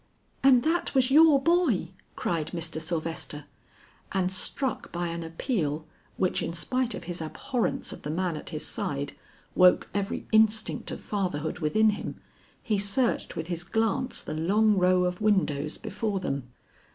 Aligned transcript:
"And 0.41 0.63
that 0.63 0.95
was 0.95 1.11
your 1.11 1.39
boy!" 1.39 1.89
cried 2.15 2.47
Mr. 2.47 2.81
Sylvester. 2.81 3.45
And 4.11 4.31
struck 4.31 4.91
by 4.91 5.09
an 5.09 5.21
appeal 5.23 5.85
which 6.17 6.41
in 6.41 6.53
spite 6.53 6.95
of 6.95 7.03
his 7.03 7.21
abhorrence 7.21 7.93
of 7.93 8.01
the 8.01 8.09
man 8.09 8.35
at 8.35 8.49
his 8.49 8.65
side, 8.65 9.13
woke 9.53 9.91
every 9.93 10.25
instinct 10.31 10.89
of 10.89 11.01
fatherhood 11.01 11.59
within 11.59 11.91
him, 11.91 12.19
he 12.63 12.79
searched 12.79 13.35
with 13.35 13.45
his 13.45 13.63
glance 13.63 14.21
the 14.21 14.33
long 14.33 14.75
row 14.75 15.03
of 15.05 15.21
windows 15.21 15.77
before 15.77 16.19
them. 16.19 16.49